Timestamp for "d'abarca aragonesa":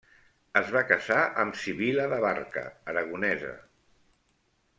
2.15-3.53